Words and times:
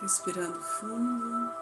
Respirando 0.00 0.60
fundo. 0.60 1.54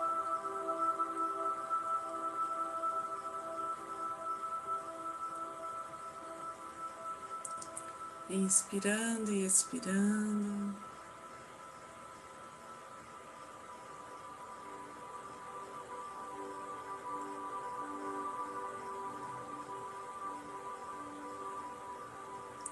Inspirando 8.29 9.31
e 9.31 9.45
expirando. 9.45 10.75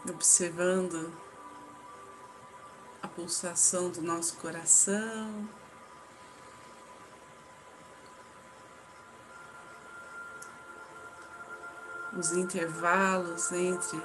Observando 0.09 1.30
pulsação 3.21 3.91
do 3.91 4.01
nosso 4.01 4.37
coração. 4.37 5.49
Os 12.17 12.33
intervalos 12.33 13.53
entre 13.53 14.03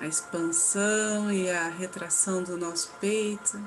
a 0.00 0.06
expansão 0.06 1.30
e 1.30 1.50
a 1.50 1.68
retração 1.68 2.42
do 2.42 2.56
nosso 2.56 2.90
peito. 2.98 3.60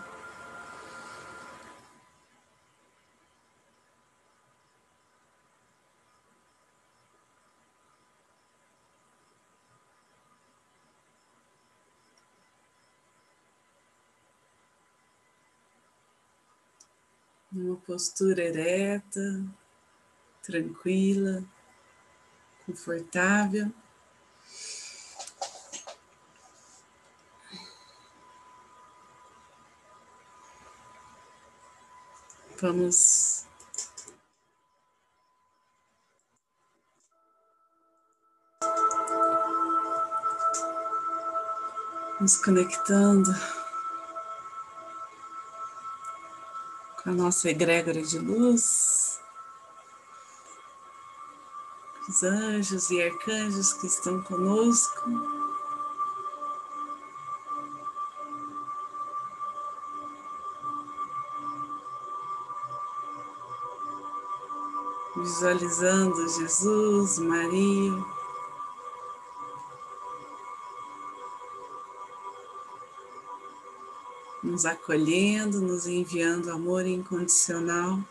Postura 17.85 18.43
ereta, 18.43 19.46
tranquila, 20.43 21.43
confortável. 22.65 23.71
Vamos 32.62 33.46
nos 42.20 42.38
conectando 42.38 43.32
com 47.04 47.10
a 47.10 47.13
nossa 47.13 47.49
egrégora 47.49 48.02
de 48.02 48.20
luz, 48.20 49.20
os 52.07 52.24
anjos 52.24 52.90
e 52.91 53.02
arcanjos 53.02 53.74
que 53.74 53.88
estão 53.88 54.21
conosco. 54.24 55.41
visualizando 65.22 66.28
Jesus, 66.29 67.19
Maria. 67.19 68.10
Nos 74.52 74.66
acolhendo, 74.66 75.62
nos 75.62 75.88
enviando 75.88 76.52
amor 76.52 76.85
incondicional. 76.85 78.03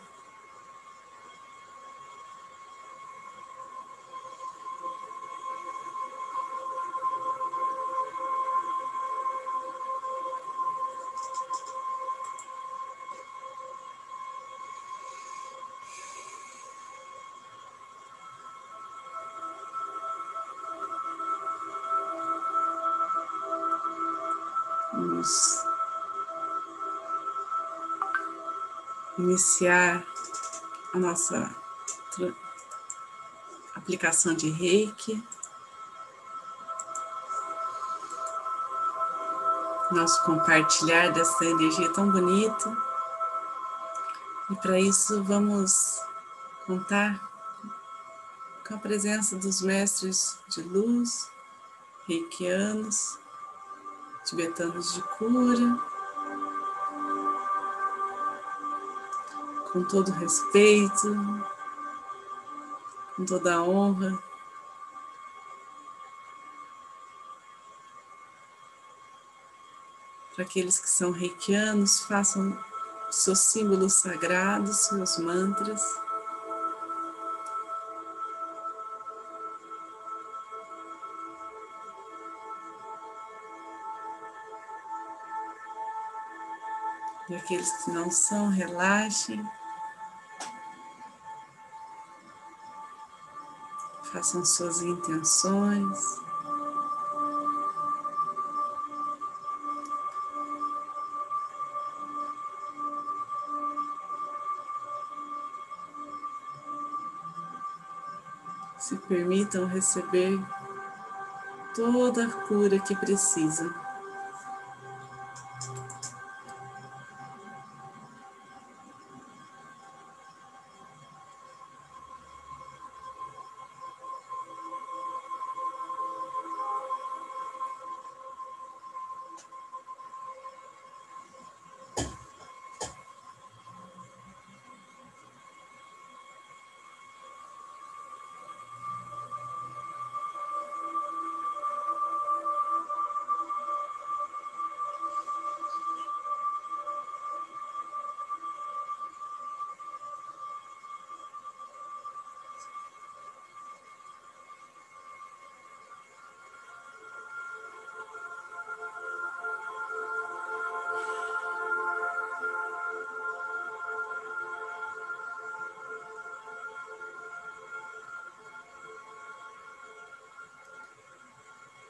Iniciar 29.21 30.03
a 30.93 30.97
nossa 30.97 31.55
aplicação 33.75 34.33
de 34.33 34.49
reiki. 34.49 35.23
Nosso 39.91 40.23
compartilhar 40.23 41.11
dessa 41.11 41.45
energia 41.45 41.91
tão 41.93 42.11
bonita. 42.11 42.77
E 44.49 44.55
para 44.55 44.79
isso 44.79 45.23
vamos 45.23 45.99
contar 46.65 47.21
com 48.67 48.75
a 48.75 48.77
presença 48.77 49.35
dos 49.37 49.61
mestres 49.61 50.39
de 50.47 50.61
luz, 50.63 51.29
reikianos, 52.07 53.19
tibetanos 54.25 54.93
de 54.93 55.01
cura, 55.01 55.79
com 59.71 59.83
todo 59.83 60.11
respeito, 60.11 61.15
com 63.15 63.25
toda 63.25 63.61
honra. 63.63 64.21
Para 70.35 70.43
aqueles 70.45 70.79
que 70.79 70.89
são 70.89 71.11
reikianos, 71.11 72.01
façam 72.01 72.57
seus 73.09 73.39
símbolos 73.39 73.95
sagrados, 73.95 74.77
seus 74.77 75.17
mantras. 75.19 75.81
E 87.29 87.35
aqueles 87.35 87.71
que 87.83 87.91
não 87.91 88.11
são, 88.11 88.49
relaxem. 88.49 89.49
Façam 94.11 94.43
suas 94.43 94.81
intenções. 94.81 96.19
Se 108.77 108.97
permitam 108.97 109.65
receber 109.65 110.37
toda 111.73 112.25
a 112.25 112.31
cura 112.47 112.79
que 112.79 112.93
precisam. 112.93 113.73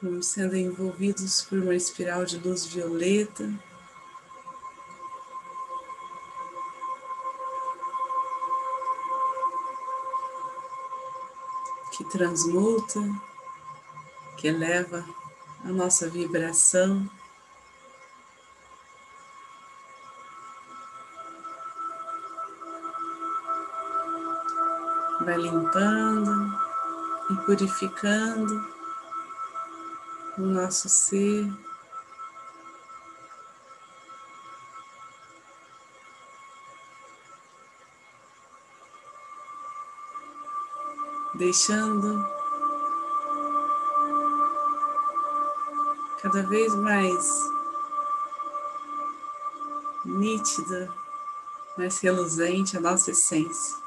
vamos 0.02 0.26
sendo 0.26 0.56
envolvidos 0.56 1.42
por 1.42 1.58
uma 1.58 1.76
espiral 1.76 2.24
de 2.24 2.36
luz 2.36 2.66
violeta. 2.66 3.48
Que 11.96 12.04
transmuta, 12.10 13.00
que 14.36 14.48
eleva 14.48 15.04
a 15.64 15.68
nossa 15.68 16.10
vibração. 16.10 17.08
Vai 25.24 25.36
limpando 25.36 26.58
e 27.30 27.36
purificando 27.46 28.81
o 30.38 30.42
nosso 30.42 30.88
ser. 30.88 31.46
Deixando 41.34 42.24
cada 46.22 46.42
vez 46.44 46.72
mais 46.76 47.26
nítida, 50.04 50.88
mais 51.76 51.98
reluzente 51.98 52.76
a 52.76 52.80
nossa 52.80 53.10
essência. 53.10 53.81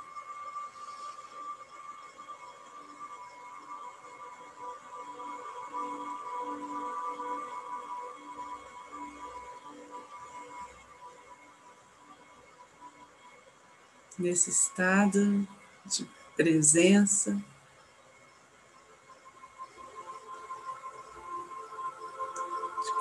Nesse 14.26 14.50
estado 14.50 15.48
de 15.86 16.04
presença, 16.36 17.40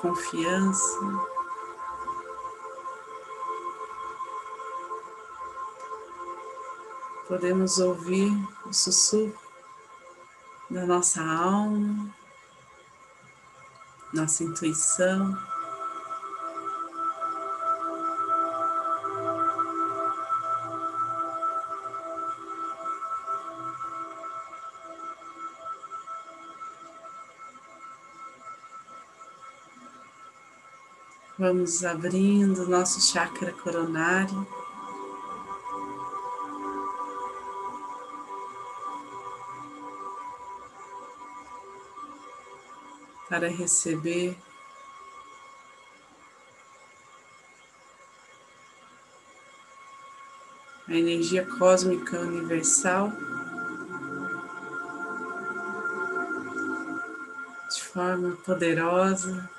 confiança. 0.03 1.01
Podemos 7.27 7.79
ouvir 7.79 8.31
o 8.67 8.75
sussurro 8.75 9.35
da 10.69 10.85
nossa 10.85 11.23
alma, 11.23 12.15
nossa 14.13 14.45
intuição. 14.45 15.54
Vamos 31.47 31.85
abrindo 31.85 32.67
nosso 32.67 33.03
chakra 33.03 33.53
coronário. 33.53 34.47
Para 43.29 43.47
receber 43.51 44.35
a 50.89 50.95
energia 50.95 51.47
cósmica 51.59 52.21
universal 52.21 53.13
de 57.69 57.83
forma 57.83 58.35
poderosa. 58.47 59.54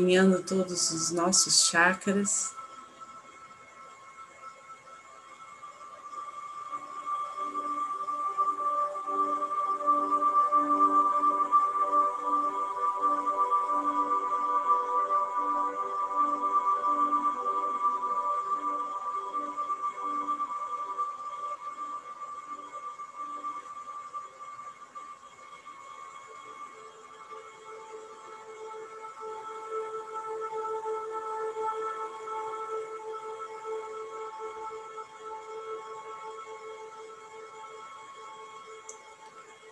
Alinhando 0.00 0.42
todos 0.42 0.90
os 0.90 1.10
nossos 1.10 1.66
chakras. 1.66 2.54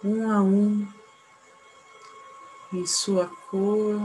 Um 0.04 0.30
a 0.30 0.40
um, 0.40 0.86
em 2.72 2.86
sua 2.86 3.26
cor. 3.50 4.00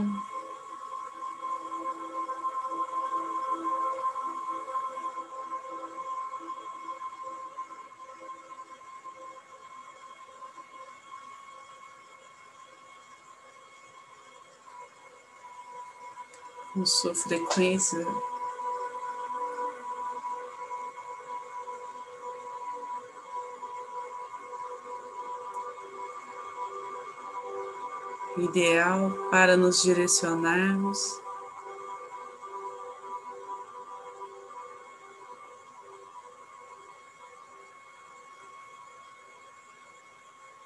Com 16.74 16.86
sua 16.88 17.13
frequência 17.13 18.04
ideal 28.54 29.12
para 29.31 29.57
nos 29.57 29.81
direcionarmos. 29.81 31.19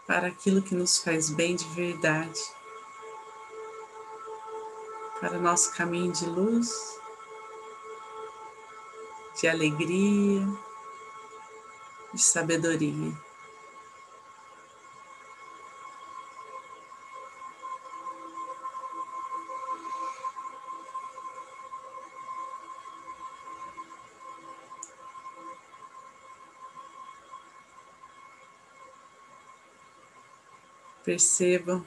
Para 0.06 0.28
aquilo 0.28 0.62
que 0.62 0.76
nos 0.76 1.00
faz 1.00 1.30
bem 1.30 1.56
de 1.56 1.66
verdade, 1.70 2.42
para 5.22 5.38
o 5.38 5.42
nosso 5.42 5.74
caminho 5.74 6.12
de 6.12 6.26
luz, 6.26 7.00
de 9.40 9.48
alegria, 9.48 10.48
de 12.14 12.22
sabedoria. 12.22 13.27
Percebam 31.08 31.86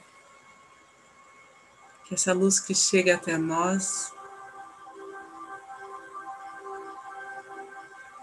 que 2.06 2.14
essa 2.14 2.32
luz 2.32 2.58
que 2.58 2.74
chega 2.74 3.16
até 3.16 3.36
nós 3.36 4.14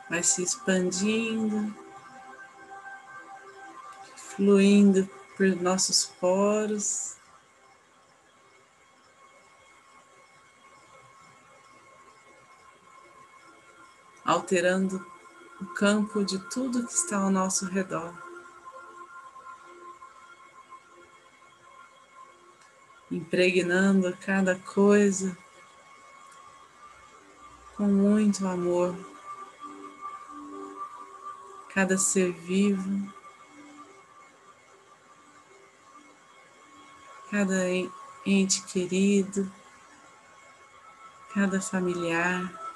vai 0.09 0.23
se 0.23 0.41
expandindo, 0.41 1.71
fluindo 4.15 5.07
por 5.37 5.45
nossos 5.61 6.05
poros. 6.19 7.15
Alterando 14.25 15.05
o 15.61 15.65
campo 15.75 16.25
de 16.25 16.39
tudo 16.49 16.87
que 16.87 16.93
está 16.93 17.17
ao 17.17 17.29
nosso 17.29 17.67
redor. 17.67 18.26
Impregnando 23.11 24.15
cada 24.17 24.55
coisa 24.55 25.37
com 27.75 27.85
muito 27.85 28.47
amor, 28.47 28.95
cada 31.73 31.97
ser 31.97 32.31
vivo 32.31 33.17
cada 37.29 37.65
ente 38.25 38.63
querido, 38.63 39.51
cada 41.33 41.59
familiar. 41.61 42.66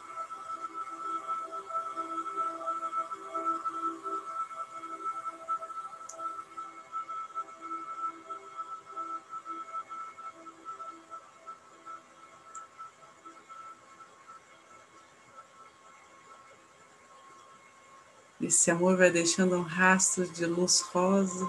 Esse 18.42 18.72
amor 18.72 18.98
vai 18.98 19.12
deixando 19.12 19.56
um 19.56 19.62
rastro 19.62 20.28
de 20.28 20.48
luz 20.48 20.82
rosa 20.92 21.48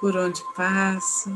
por 0.00 0.16
onde 0.16 0.40
passa. 0.54 1.32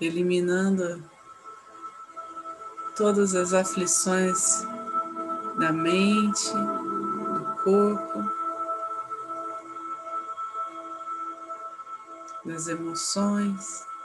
Eliminando 0.00 1.02
todas 2.94 3.34
as 3.34 3.52
aflições 3.52 4.62
da 5.58 5.72
mente, 5.72 6.52
do 6.52 7.64
corpo, 7.64 8.24
das 12.44 12.68
emoções. 12.68 13.95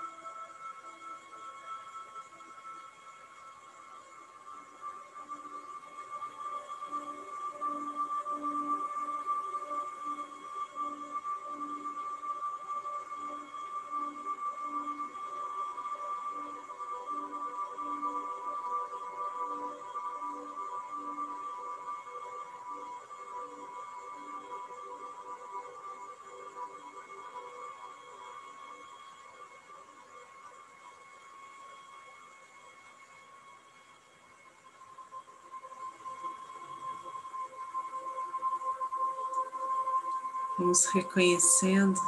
Vamos 40.61 40.85
reconhecendo 40.93 41.99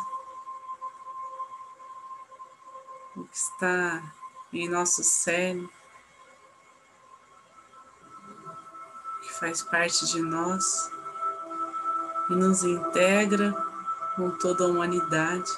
o 3.15 3.23
que 3.23 3.35
está 3.35 4.13
em 4.53 4.69
nosso 4.69 5.03
cérebro, 5.03 5.67
que 9.23 9.33
faz 9.33 9.63
parte 9.63 10.05
de 10.05 10.21
nós 10.21 10.91
e 12.29 12.35
nos 12.35 12.63
integra 12.63 13.53
com 14.15 14.29
toda 14.37 14.65
a 14.65 14.67
humanidade. 14.67 15.51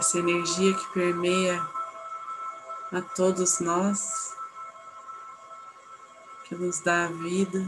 Essa 0.00 0.18
energia 0.18 0.72
que 0.72 0.92
permeia 0.94 1.62
a 2.90 3.02
todos 3.14 3.60
nós, 3.60 4.34
que 6.44 6.54
nos 6.54 6.80
dá 6.80 7.04
a 7.04 7.08
vida. 7.08 7.62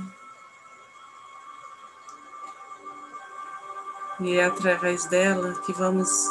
E 4.18 4.38
é 4.38 4.46
através 4.46 5.04
dela 5.04 5.60
que 5.60 5.74
vamos 5.74 6.26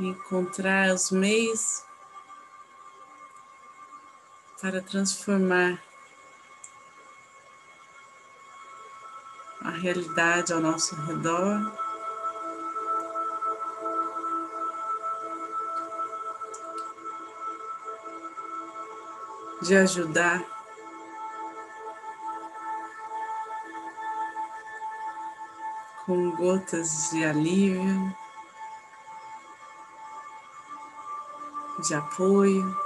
encontrar 0.00 0.92
os 0.92 1.12
meios 1.12 1.84
para 4.60 4.82
transformar 4.82 5.85
realidade 9.76 10.52
ao 10.52 10.60
nosso 10.60 10.94
redor. 11.02 11.72
De 19.62 19.76
ajudar 19.76 20.44
com 26.06 26.30
gotas 26.36 27.10
de 27.10 27.24
alívio, 27.24 28.14
de 31.84 31.94
apoio. 31.94 32.85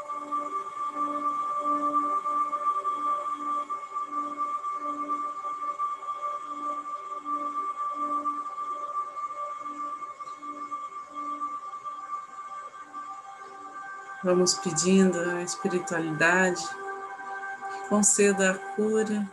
Vamos 14.22 14.52
pedindo 14.52 15.18
a 15.18 15.42
espiritualidade 15.42 16.62
que 16.62 17.88
conceda 17.88 18.50
a 18.50 18.58
cura. 18.74 19.26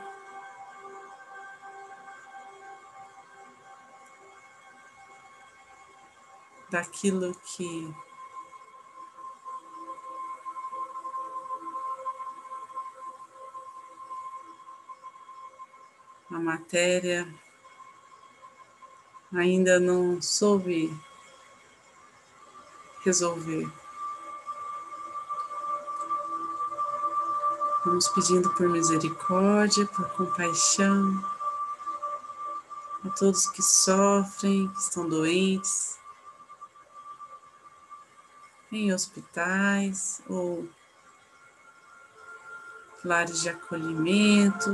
Daquilo 6.69 7.35
que 7.35 7.93
a 16.31 16.39
matéria 16.39 17.27
ainda 19.33 19.81
não 19.81 20.21
soube 20.21 20.97
resolver. 23.03 23.69
Vamos 27.87 28.09
pedindo 28.09 28.49
por 28.49 28.67
misericórdia, 28.67 29.85
por 29.85 30.09
compaixão 30.09 31.23
a 33.05 33.09
todos 33.11 33.49
que 33.49 33.61
sofrem, 33.61 34.67
que 34.67 34.77
estão 34.77 35.07
doentes, 35.07 35.97
em 38.73 38.93
hospitais 38.93 40.21
ou 40.27 40.67
lares 43.05 43.39
de 43.41 43.47
acolhimento. 43.47 44.69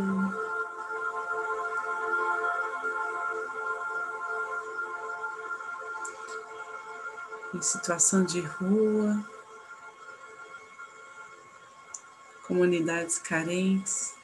Em 7.53 7.62
situação 7.62 8.24
de 8.24 8.41
rua. 8.41 9.24
Comunidades 12.44 13.18
carentes. 13.18 14.16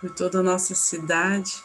Por 0.00 0.10
toda 0.10 0.40
a 0.40 0.42
nossa 0.42 0.74
cidade. 0.74 1.62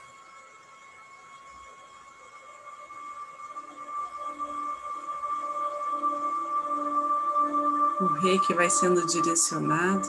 O 8.02 8.08
reiki 8.22 8.54
vai 8.54 8.70
sendo 8.70 9.06
direcionado, 9.08 10.08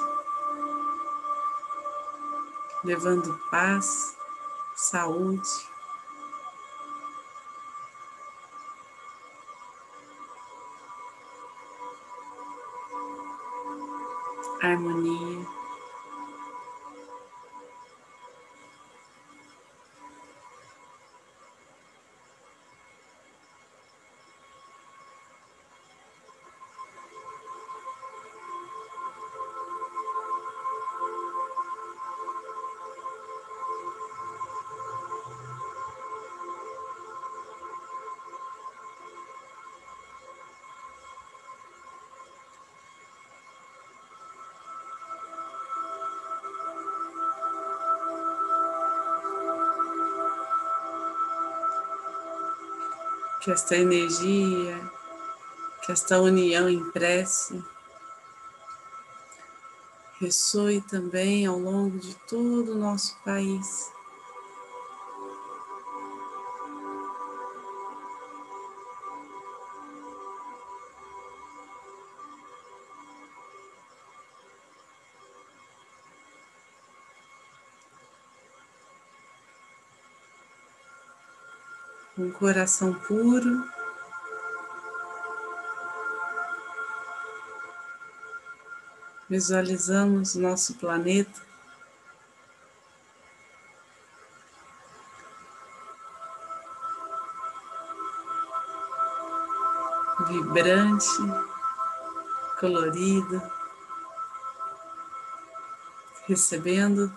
levando 2.82 3.38
paz, 3.48 4.16
saúde. 4.74 5.48
Harmonia. 14.60 15.55
Que 53.46 53.52
esta 53.52 53.76
energia, 53.76 54.90
que 55.84 55.92
esta 55.92 56.20
união 56.20 56.68
em 56.68 56.82
prece 56.90 57.62
ressoe 60.20 60.80
também 60.80 61.46
ao 61.46 61.56
longo 61.56 61.96
de 61.96 62.12
todo 62.26 62.72
o 62.72 62.74
nosso 62.74 63.16
país. 63.24 63.92
Coração 82.38 82.94
puro. 82.94 83.64
Visualizamos 89.28 90.36
nosso 90.36 90.74
planeta 90.74 91.46
vibrante, 100.28 101.06
colorido, 102.58 103.40
recebendo 106.26 107.12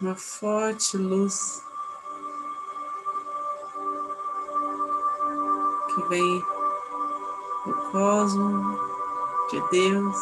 uma 0.00 0.14
forte 0.14 0.96
luz 0.96 1.64
que 5.92 6.02
vem 6.08 6.40
do 7.66 7.74
cosmo 7.90 8.78
de 9.50 9.60
Deus, 9.70 10.16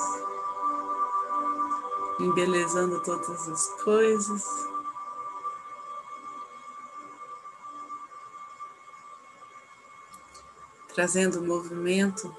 embelezando 2.18 3.02
todas 3.02 3.48
as 3.48 3.66
coisas. 3.82 4.44
Trazendo 10.94 11.42
movimento 11.42 12.34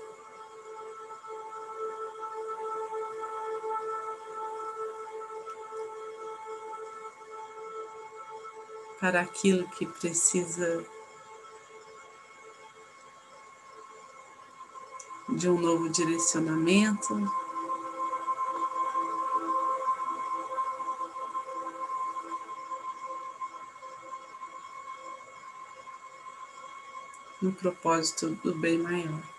para 9.00 9.22
aquilo 9.22 9.68
que 9.70 9.86
precisa 9.86 10.86
de 15.30 15.50
um 15.50 15.60
novo 15.60 15.90
direcionamento. 15.90 17.16
No 27.40 27.52
propósito 27.54 28.32
do 28.44 28.56
bem 28.56 28.80
maior. 28.80 29.37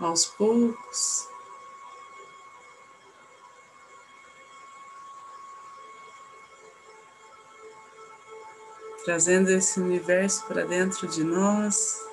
Aos 0.00 0.26
poucos. 0.26 1.28
Trazendo 9.04 9.50
esse 9.50 9.78
universo 9.78 10.44
para 10.46 10.64
dentro 10.64 11.06
de 11.06 11.22
nós, 11.22 12.04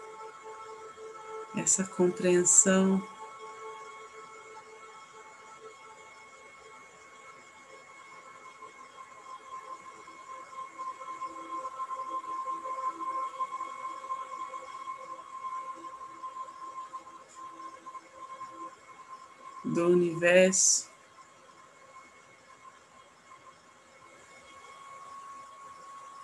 essa 1.55 1.83
compreensão 1.83 3.01
universo. 20.23 20.89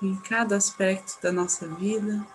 Em 0.02 0.16
cada 0.16 0.56
aspecto 0.56 1.22
da 1.22 1.32
nossa 1.32 1.68
vida. 1.68 2.26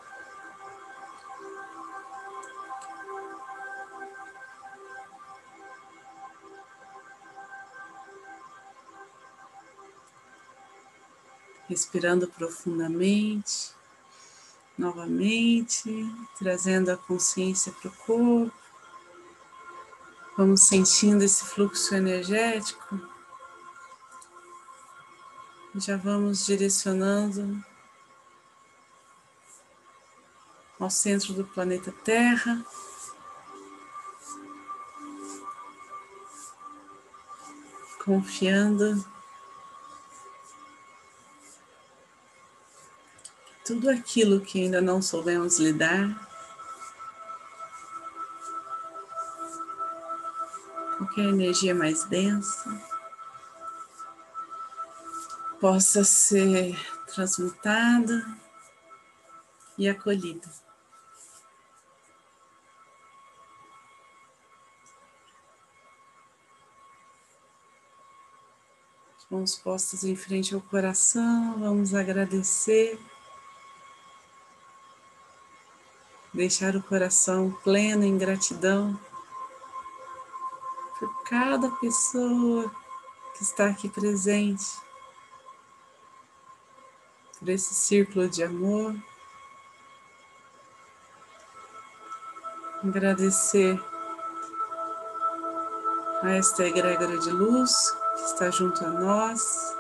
Respirando 11.67 12.29
profundamente, 12.29 13.75
novamente, 14.77 15.91
trazendo 16.39 16.91
a 16.91 16.97
consciência 16.97 17.73
para 17.73 17.89
o 17.89 17.93
corpo. 17.93 18.64
Vamos 20.37 20.63
sentindo 20.63 21.23
esse 21.23 21.45
fluxo 21.45 21.95
energético. 21.95 23.01
Já 25.77 25.97
vamos 25.97 26.45
direcionando 26.45 27.65
ao 30.81 30.91
centro 30.91 31.33
do 31.35 31.45
planeta 31.45 31.93
Terra. 32.03 32.65
Confiando 38.05 39.05
tudo 43.65 43.89
aquilo 43.89 44.41
que 44.41 44.63
ainda 44.63 44.81
não 44.81 45.01
soubemos 45.01 45.61
lidar 45.61 46.24
qualquer 51.15 51.27
energia 51.27 51.73
mais 51.73 52.03
densa 52.05 52.83
possa 55.61 56.03
ser 56.03 56.77
transmutada 57.07 58.27
e 59.79 59.89
acolhida. 59.89 60.51
Mãos 69.31 69.57
postas 69.57 70.05
em 70.05 70.15
frente 70.15 70.55
ao 70.55 70.61
coração, 70.61 71.59
vamos 71.59 71.95
agradecer. 71.95 73.01
Deixar 76.33 76.77
o 76.77 76.83
coração 76.83 77.51
pleno 77.65 78.05
em 78.05 78.17
gratidão 78.17 78.99
por 81.05 81.23
cada 81.25 81.71
pessoa 81.73 82.71
que 83.37 83.43
está 83.43 83.67
aqui 83.67 83.91
presente, 83.91 84.65
por 87.39 87.49
esse 87.51 87.75
círculo 87.75 88.27
de 88.27 88.43
amor. 88.43 88.97
Agradecer 92.83 93.79
a 96.23 96.31
esta 96.31 96.65
egrégora 96.65 97.19
de 97.19 97.31
luz 97.31 97.91
que 98.17 98.23
está 98.23 98.51
junto 98.51 98.83
a 98.83 98.89
nós, 98.89 99.77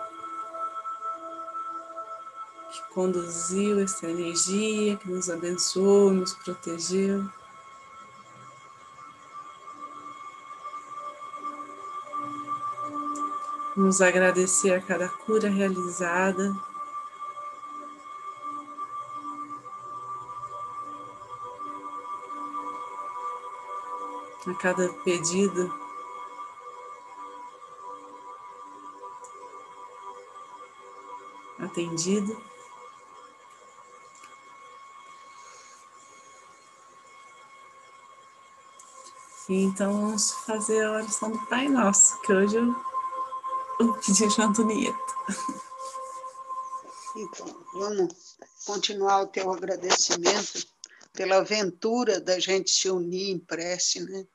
que 2.71 2.83
conduziu 2.93 3.81
essa 3.81 4.07
energia, 4.07 4.97
que 4.97 5.11
nos 5.11 5.31
abençoou, 5.31 6.11
nos 6.11 6.35
protegeu. 6.35 7.25
Vamos 13.77 14.01
agradecer 14.01 14.73
a 14.73 14.81
cada 14.81 15.09
cura 15.09 15.49
realizada. 15.49 16.55
A 24.47 24.55
cada 24.55 24.93
pedido 25.03 25.73
atendido. 31.59 32.41
E 39.49 39.65
então 39.65 39.93
vamos 39.93 40.31
fazer 40.47 40.85
a 40.85 40.93
oração 40.93 41.31
do 41.33 41.47
Pai 41.47 41.69
Nosso, 41.69 42.21
que 42.23 42.33
hoje 42.33 42.57
eu 42.57 42.94
de 43.79 44.43
Antonieta. 44.43 44.99
Então, 47.17 47.65
vamos 47.75 48.37
continuar 48.65 49.23
o 49.23 49.27
teu 49.27 49.53
agradecimento 49.53 50.67
pela 51.13 51.37
aventura 51.37 52.21
da 52.21 52.39
gente 52.39 52.71
se 52.71 52.91
unir 52.91 53.31
em 53.31 53.39
prece, 53.39 54.01
né? 54.01 54.27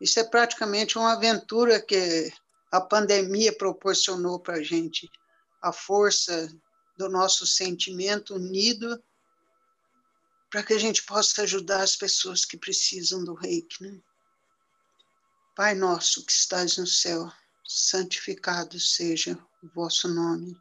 Isso 0.00 0.18
é 0.18 0.24
praticamente 0.24 0.96
uma 0.96 1.12
aventura 1.12 1.80
que 1.80 2.32
a 2.70 2.80
pandemia 2.80 3.56
proporcionou 3.56 4.38
para 4.38 4.54
a 4.54 4.62
gente, 4.62 5.10
a 5.60 5.72
força 5.72 6.48
do 6.96 7.08
nosso 7.08 7.46
sentimento 7.46 8.34
unido 8.34 9.02
para 10.50 10.62
que 10.62 10.72
a 10.72 10.78
gente 10.78 11.04
possa 11.04 11.42
ajudar 11.42 11.82
as 11.82 11.96
pessoas 11.96 12.44
que 12.44 12.56
precisam 12.56 13.24
do 13.24 13.34
reiki, 13.34 13.82
né? 13.82 14.00
Pai 15.54 15.74
nosso 15.74 16.24
que 16.24 16.32
estás 16.32 16.76
no 16.76 16.86
céu, 16.86 17.30
santificado 17.72 18.80
seja 18.80 19.38
o 19.62 19.68
vosso 19.68 20.08
nome. 20.08 20.56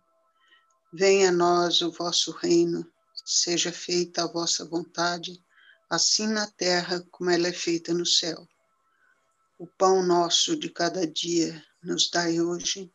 Venha 0.93 1.29
a 1.29 1.31
nós 1.31 1.81
o 1.81 1.91
vosso 1.91 2.31
reino, 2.31 2.87
seja 3.25 3.71
feita 3.71 4.23
a 4.23 4.27
vossa 4.27 4.63
vontade, 4.63 5.43
assim 5.89 6.27
na 6.27 6.45
terra 6.45 7.03
como 7.09 7.31
ela 7.31 7.47
é 7.47 7.51
feita 7.51 7.95
no 7.95 8.05
céu. 8.05 8.47
O 9.57 9.65
pão 9.65 10.05
nosso 10.05 10.55
de 10.55 10.69
cada 10.69 11.07
dia 11.07 11.65
nos 11.83 12.11
dai 12.11 12.39
hoje. 12.39 12.93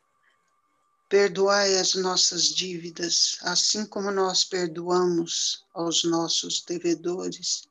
Perdoai 1.09 1.77
as 1.77 1.95
nossas 1.95 2.45
dívidas, 2.45 3.37
assim 3.43 3.85
como 3.85 4.13
nós 4.13 4.45
perdoamos 4.45 5.65
aos 5.75 6.05
nossos 6.05 6.63
devedores. 6.63 7.69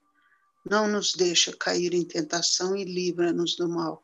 Não 0.69 0.89
nos 0.89 1.13
deixa 1.13 1.55
cair 1.55 1.93
em 1.93 2.03
tentação 2.03 2.75
e 2.75 2.83
livra-nos 2.83 3.55
do 3.55 3.69
mal, 3.69 4.03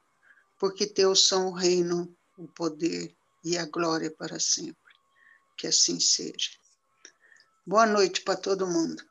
porque 0.58 0.88
teu 0.88 1.14
são 1.16 1.50
o 1.50 1.54
reino, 1.54 2.14
o 2.40 2.48
poder 2.48 3.14
e 3.44 3.58
a 3.58 3.66
glória 3.66 4.10
para 4.10 4.40
sempre. 4.40 4.94
Que 5.58 5.68
assim 5.68 6.00
seja. 6.00 6.52
Boa 7.68 7.86
noite 7.86 8.22
para 8.22 8.40
todo 8.40 8.66
mundo. 8.66 9.04